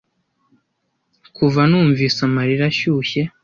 kuva 1.35 1.61
numvise 1.69 2.19
amarira 2.27 2.65
ashyushye 2.71 3.21